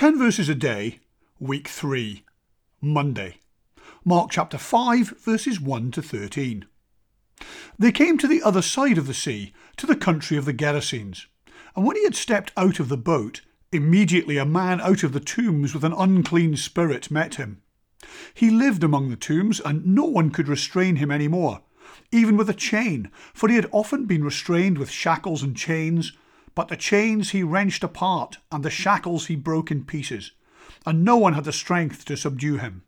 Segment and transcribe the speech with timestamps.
[0.00, 0.98] 10 verses a day,
[1.38, 2.24] week 3,
[2.80, 3.36] Monday.
[4.02, 6.64] Mark chapter 5, verses 1 to 13.
[7.78, 11.26] They came to the other side of the sea, to the country of the Gerasenes.
[11.76, 13.42] And when he had stepped out of the boat,
[13.72, 17.60] immediately a man out of the tombs with an unclean spirit met him.
[18.32, 21.60] He lived among the tombs, and no one could restrain him any more,
[22.10, 26.12] even with a chain, for he had often been restrained with shackles and chains.
[26.60, 30.32] But the chains he wrenched apart, and the shackles he broke in pieces,
[30.84, 32.82] and no one had the strength to subdue him.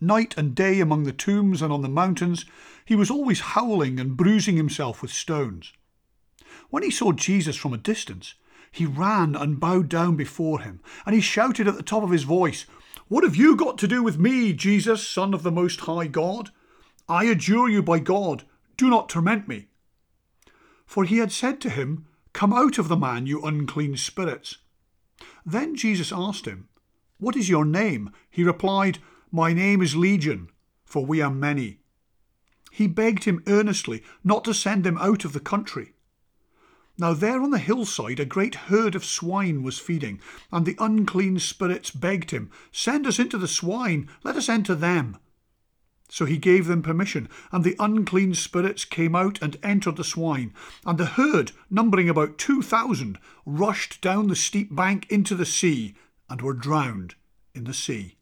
[0.00, 2.46] Night and day among the tombs and on the mountains,
[2.84, 5.72] he was always howling and bruising himself with stones.
[6.68, 8.34] When he saw Jesus from a distance,
[8.72, 12.24] he ran and bowed down before him, and he shouted at the top of his
[12.24, 12.66] voice,
[13.06, 16.50] What have you got to do with me, Jesus, Son of the Most High God?
[17.08, 18.42] I adjure you by God,
[18.76, 19.68] do not torment me.
[20.86, 22.06] For he had said to him,
[22.36, 24.58] Come out of the man, you unclean spirits.
[25.46, 26.68] Then Jesus asked him,
[27.16, 28.12] What is your name?
[28.28, 28.98] He replied,
[29.32, 30.50] My name is Legion,
[30.84, 31.78] for we are many.
[32.70, 35.94] He begged him earnestly not to send them out of the country.
[36.98, 40.20] Now there on the hillside a great herd of swine was feeding,
[40.52, 45.16] and the unclean spirits begged him, Send us into the swine, let us enter them.
[46.08, 50.54] So he gave them permission, and the unclean spirits came out and entered the swine,
[50.84, 55.94] and the herd, numbering about two thousand, rushed down the steep bank into the sea,
[56.28, 57.16] and were drowned
[57.54, 58.16] in the sea.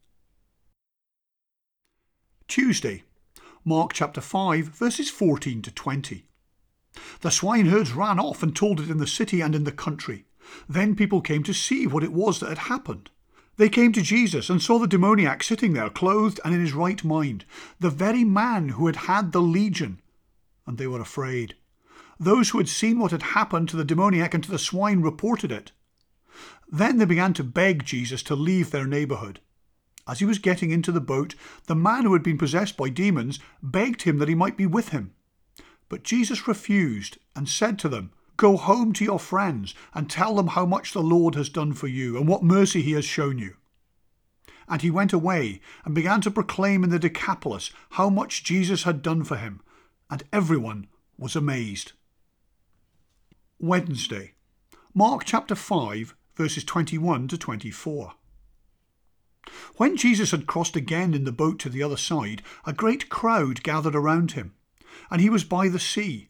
[2.48, 3.02] Tuesday,
[3.64, 6.26] Mark chapter 5, verses 14 to 20.
[7.20, 10.26] The swineherds ran off and told it in the city and in the country.
[10.68, 13.10] Then people came to see what it was that had happened.
[13.56, 17.02] They came to Jesus and saw the demoniac sitting there, clothed and in his right
[17.04, 17.44] mind,
[17.78, 20.00] the very man who had had the legion,
[20.66, 21.54] and they were afraid.
[22.18, 25.52] Those who had seen what had happened to the demoniac and to the swine reported
[25.52, 25.72] it.
[26.70, 29.40] Then they began to beg Jesus to leave their neighbourhood.
[30.06, 31.34] As he was getting into the boat,
[31.66, 34.90] the man who had been possessed by demons begged him that he might be with
[34.90, 35.14] him.
[35.88, 40.48] But Jesus refused and said to them, Go home to your friends and tell them
[40.48, 43.56] how much the Lord has done for you and what mercy he has shown you.
[44.68, 49.02] And he went away and began to proclaim in the Decapolis how much Jesus had
[49.02, 49.60] done for him,
[50.10, 50.86] and everyone
[51.18, 51.92] was amazed.
[53.58, 54.34] Wednesday,
[54.94, 58.14] Mark chapter 5, verses 21 to 24.
[59.76, 63.62] When Jesus had crossed again in the boat to the other side, a great crowd
[63.62, 64.54] gathered around him
[65.10, 66.28] and he was by the sea.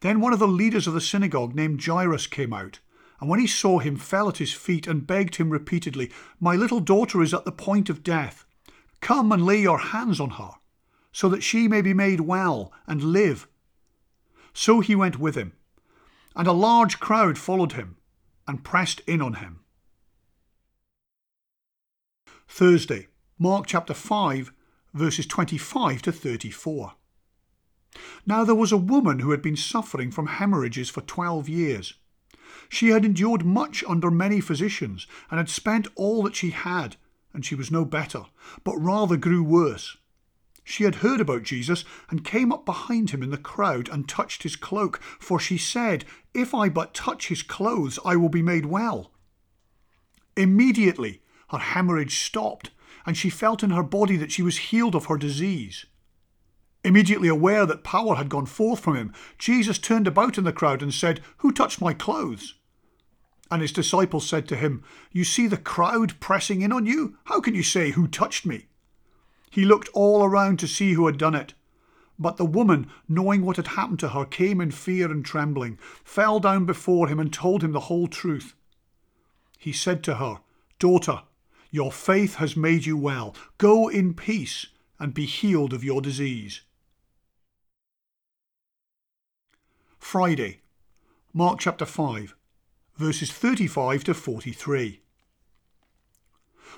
[0.00, 2.80] Then one of the leaders of the synagogue named Jairus came out,
[3.20, 6.10] and when he saw him fell at his feet and begged him repeatedly,
[6.40, 8.44] My little daughter is at the point of death.
[9.00, 10.52] Come and lay your hands on her,
[11.12, 13.48] so that she may be made well and live.
[14.52, 15.52] So he went with him,
[16.34, 17.96] and a large crowd followed him
[18.46, 19.60] and pressed in on him.
[22.48, 23.08] Thursday,
[23.38, 24.52] Mark chapter 5,
[24.94, 26.94] verses 25 to 34.
[28.26, 31.94] Now there was a woman who had been suffering from hemorrhages for twelve years.
[32.68, 36.96] She had endured much under many physicians, and had spent all that she had,
[37.32, 38.24] and she was no better,
[38.64, 39.96] but rather grew worse.
[40.64, 44.42] She had heard about Jesus, and came up behind him in the crowd, and touched
[44.42, 46.04] his cloak, for she said,
[46.34, 49.12] If I but touch his clothes, I will be made well.
[50.36, 52.70] Immediately her hemorrhage stopped,
[53.06, 55.86] and she felt in her body that she was healed of her disease.
[56.86, 60.82] Immediately aware that power had gone forth from him, Jesus turned about in the crowd
[60.82, 62.54] and said, Who touched my clothes?
[63.50, 67.18] And his disciples said to him, You see the crowd pressing in on you?
[67.24, 68.66] How can you say, Who touched me?
[69.50, 71.54] He looked all around to see who had done it.
[72.20, 76.38] But the woman, knowing what had happened to her, came in fear and trembling, fell
[76.38, 78.54] down before him, and told him the whole truth.
[79.58, 80.38] He said to her,
[80.78, 81.22] Daughter,
[81.72, 83.34] your faith has made you well.
[83.58, 84.66] Go in peace
[85.00, 86.60] and be healed of your disease.
[90.08, 90.60] Friday,
[91.34, 92.36] Mark chapter 5,
[92.96, 95.00] verses 35 to 43.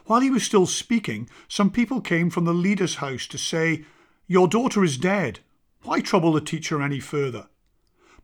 [0.07, 3.85] While he was still speaking, some people came from the leader's house to say,
[4.27, 5.41] Your daughter is dead.
[5.83, 7.49] Why trouble the teacher any further?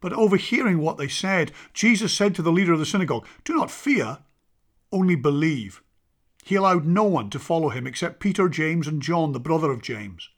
[0.01, 3.71] But overhearing what they said, Jesus said to the leader of the synagogue, Do not
[3.71, 4.21] fear,
[4.91, 5.83] only believe.
[6.45, 9.83] He allowed no one to follow him except Peter, James, and John, the brother of
[9.83, 10.31] James.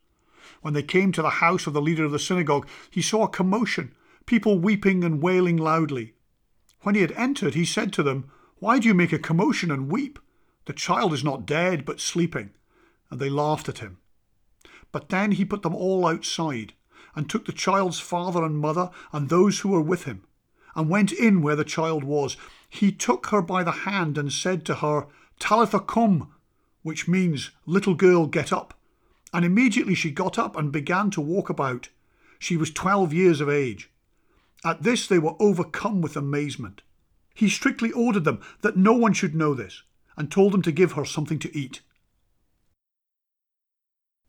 [0.61, 3.29] When they came to the house of the leader of the synagogue, he saw a
[3.29, 3.95] commotion
[4.27, 6.15] people weeping and wailing loudly.
[6.83, 9.91] When he had entered, he said to them, Why do you make a commotion and
[9.91, 10.19] weep?
[10.67, 12.51] The child is not dead, but sleeping.
[13.11, 13.99] And they laughed at him.
[14.93, 16.75] But then he put them all outside,
[17.15, 20.25] and took the child's father and mother and those who were with him,
[20.75, 22.37] and went in where the child was.
[22.69, 25.07] He took her by the hand and said to her,
[25.39, 26.33] Talitha cum,
[26.83, 28.75] which means, Little girl, get up.
[29.33, 31.89] And immediately she got up and began to walk about.
[32.39, 33.91] She was twelve years of age.
[34.67, 36.83] At this they were overcome with amazement.
[37.37, 39.85] He strictly ordered them that no one should know this,
[40.17, 41.83] and told them to give her something to eat.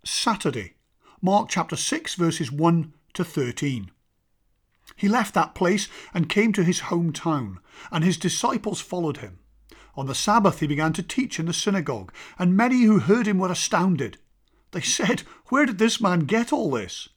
[0.06, 0.76] Saturday,
[1.24, 3.90] Mark chapter 6, verses 1 to 13.
[4.96, 7.58] He left that place and came to his hometown,
[7.92, 9.40] and his disciples followed him.
[9.96, 13.40] On the Sabbath he began to teach in the synagogue, and many who heard him
[13.40, 14.20] were astounded.
[14.70, 17.10] They said, Where did this man get all this?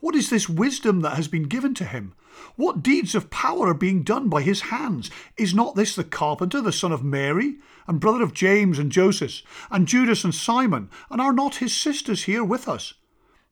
[0.00, 2.12] What is this wisdom that has been given to him?
[2.56, 5.10] What deeds of power are being done by his hands?
[5.36, 9.42] Is not this the carpenter, the son of Mary, and brother of James and Joseph,
[9.70, 10.90] and Judas and Simon?
[11.10, 12.94] And are not his sisters here with us?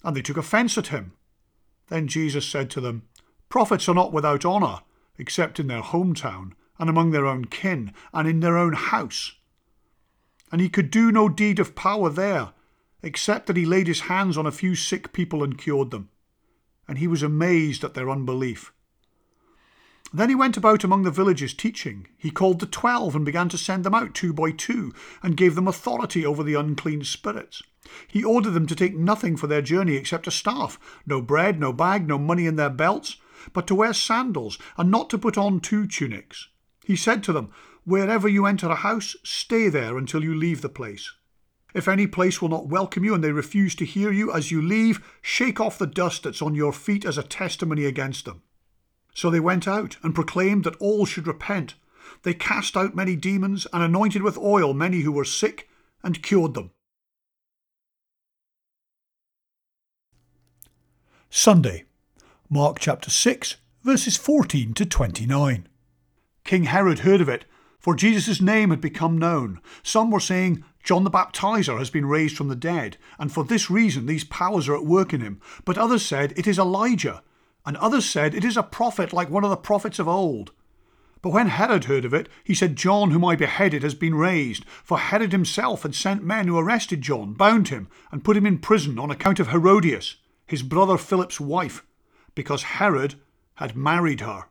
[0.05, 1.13] And they took offence at him.
[1.89, 3.03] Then Jesus said to them,
[3.49, 4.81] Prophets are not without honour,
[5.17, 9.33] except in their hometown, and among their own kin, and in their own house.
[10.53, 12.53] And he could do no deed of power there,
[13.03, 16.11] except that he laid his hands on a few sick people and cured them.
[16.89, 18.73] And he was amazed at their unbelief.
[20.13, 22.07] Then he went about among the villages teaching.
[22.17, 25.55] He called the twelve and began to send them out two by two, and gave
[25.55, 27.63] them authority over the unclean spirits.
[28.07, 31.73] He ordered them to take nothing for their journey except a staff, no bread, no
[31.73, 33.17] bag, no money in their belts,
[33.53, 36.49] but to wear sandals, and not to put on two tunics.
[36.85, 37.51] He said to them,
[37.85, 41.13] Wherever you enter a house, stay there until you leave the place.
[41.75, 44.63] If any place will not welcome you and they refuse to hear you as you
[44.63, 48.43] leave, shake off the dust that's on your feet as a testimony against them.
[49.15, 51.75] So they went out and proclaimed that all should repent.
[52.23, 55.69] They cast out many demons and anointed with oil many who were sick
[56.03, 56.71] and cured them.
[61.31, 61.85] Sunday,
[62.49, 65.69] Mark chapter 6, verses 14 to 29.
[66.45, 67.45] King Herod heard of it,
[67.79, 69.61] for Jesus' name had become known.
[69.83, 73.71] Some were saying, John the Baptizer has been raised from the dead, and for this
[73.71, 75.41] reason these powers are at work in him.
[75.65, 77.23] But others said, It is Elijah
[77.69, 80.53] and others said, It is a prophet like one of the prophets of old.
[81.21, 84.65] But when Herod heard of it, he said, John, whom I beheaded, has been raised.
[84.83, 88.57] For Herod himself had sent men who arrested John, bound him, and put him in
[88.57, 90.17] prison on account of Herodias,
[90.47, 91.85] his brother Philip's wife,
[92.35, 93.17] because Herod
[93.57, 94.47] had married her.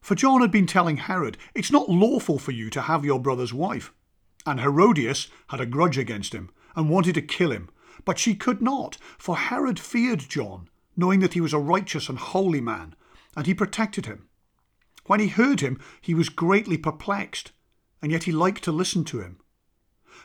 [0.00, 3.54] For John had been telling Herod, It's not lawful for you to have your brother's
[3.54, 3.92] wife.
[4.46, 7.68] And Herodias had a grudge against him, and wanted to kill him.
[8.04, 10.68] But she could not, for Herod feared John
[11.00, 12.94] knowing that he was a righteous and holy man,
[13.36, 14.28] and he protected him.
[15.06, 17.52] When he heard him, he was greatly perplexed,
[18.02, 19.38] and yet he liked to listen to him.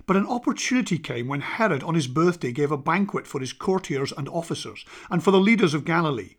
[0.05, 4.11] But an opportunity came when Herod on his birthday gave a banquet for his courtiers
[4.11, 6.35] and officers, and for the leaders of Galilee.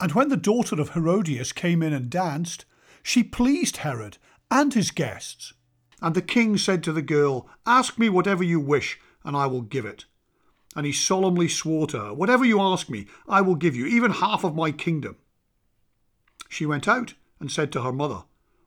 [0.00, 2.64] And when the daughter of Herodias came in and danced,
[3.02, 4.18] she pleased Herod
[4.50, 5.52] and his guests.
[6.02, 9.62] And the king said to the girl, Ask me whatever you wish, and I will
[9.62, 10.04] give it
[10.76, 14.10] and he solemnly swore to her, Whatever you ask me, I will give you, even
[14.10, 15.16] half of my kingdom.
[16.50, 18.24] She went out and said to her mother,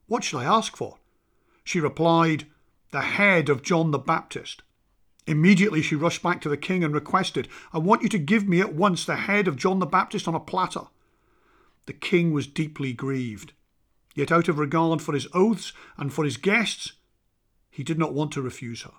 [0.08, 0.98] What shall I ask for?
[1.64, 2.48] She replied,
[2.92, 4.64] The head of John the Baptist.
[5.28, 8.60] Immediately she rushed back to the king and requested, I want you to give me
[8.60, 10.88] at once the head of John the Baptist on a platter.
[11.90, 13.54] The king was deeply grieved.
[14.14, 16.94] Yet, out of regard for his oaths and for his guests,
[17.72, 18.94] he did not want to refuse her.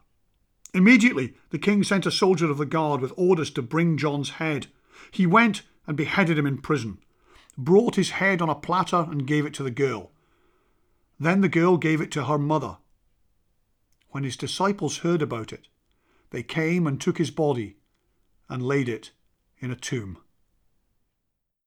[0.75, 4.67] Immediately, the king sent a soldier of the guard with orders to bring John's head.
[5.13, 6.99] He went and beheaded him in prison,
[7.57, 10.11] brought his head on a platter, and gave it to the girl.
[11.21, 12.79] Then the girl gave it to her mother.
[14.09, 15.69] When his disciples heard about it,
[16.31, 17.77] they came and took his body
[18.49, 19.13] and laid it
[19.61, 20.19] in a tomb.